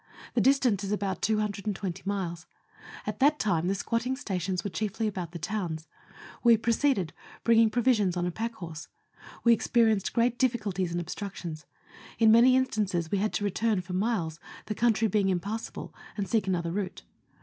[0.33, 2.47] The distance is about 220 miles.
[3.05, 5.87] At that time the squatting stations were chiefly about the towns.
[6.43, 8.87] We proceeded, bringing provisions on a pack horse.
[9.43, 11.67] We experienced great difficulties and obstructions.
[12.17, 16.47] In many instances we had to return for miles, the country being impassable, and seek
[16.47, 17.03] another route.